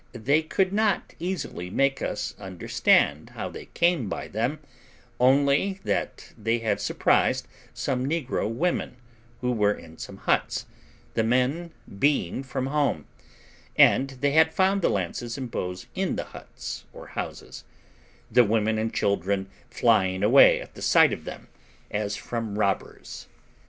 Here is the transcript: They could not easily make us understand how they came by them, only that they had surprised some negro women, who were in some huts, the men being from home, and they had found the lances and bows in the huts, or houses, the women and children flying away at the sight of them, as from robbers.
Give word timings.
They 0.13 0.41
could 0.41 0.73
not 0.73 1.13
easily 1.19 1.69
make 1.69 2.01
us 2.01 2.33
understand 2.39 3.33
how 3.35 3.49
they 3.49 3.67
came 3.67 4.09
by 4.09 4.29
them, 4.29 4.57
only 5.19 5.79
that 5.83 6.33
they 6.35 6.57
had 6.57 6.81
surprised 6.81 7.47
some 7.75 8.09
negro 8.09 8.49
women, 8.51 8.95
who 9.41 9.51
were 9.51 9.75
in 9.75 9.99
some 9.99 10.17
huts, 10.17 10.65
the 11.13 11.23
men 11.23 11.69
being 11.99 12.41
from 12.41 12.65
home, 12.65 13.05
and 13.77 14.09
they 14.21 14.31
had 14.31 14.55
found 14.55 14.81
the 14.81 14.89
lances 14.89 15.37
and 15.37 15.51
bows 15.51 15.85
in 15.93 16.15
the 16.15 16.23
huts, 16.23 16.85
or 16.91 17.05
houses, 17.13 17.63
the 18.31 18.43
women 18.43 18.79
and 18.79 18.95
children 18.95 19.51
flying 19.69 20.23
away 20.23 20.59
at 20.61 20.73
the 20.73 20.81
sight 20.81 21.13
of 21.13 21.25
them, 21.25 21.47
as 21.91 22.15
from 22.15 22.57
robbers. 22.57 23.27